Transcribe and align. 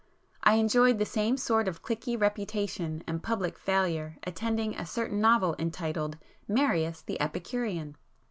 I 0.41 0.55
enjoyed 0.55 0.97
the 0.97 1.05
same 1.05 1.37
sort 1.37 1.67
of 1.67 1.83
cliquey 1.83 2.17
reputation 2.19 3.03
and 3.05 3.21
public 3.21 3.59
failure 3.59 4.17
attending 4.23 4.73
a 4.73 4.83
certain 4.83 5.21
novel 5.21 5.55
entitled 5.59 6.17
'Marius 6.47 7.03
the 7.03 7.21
Epicurean. 7.21 7.95